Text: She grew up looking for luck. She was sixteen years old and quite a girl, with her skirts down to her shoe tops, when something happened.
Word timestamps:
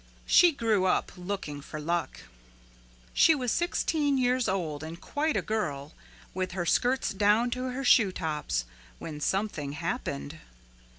She 0.25 0.51
grew 0.51 0.85
up 0.85 1.11
looking 1.15 1.61
for 1.61 1.79
luck. 1.79 2.21
She 3.13 3.35
was 3.35 3.51
sixteen 3.51 4.17
years 4.17 4.47
old 4.49 4.81
and 4.81 4.99
quite 4.99 5.37
a 5.37 5.43
girl, 5.43 5.93
with 6.33 6.53
her 6.53 6.65
skirts 6.65 7.13
down 7.13 7.51
to 7.51 7.65
her 7.65 7.83
shoe 7.83 8.11
tops, 8.11 8.65
when 8.97 9.19
something 9.19 9.73
happened. 9.73 10.39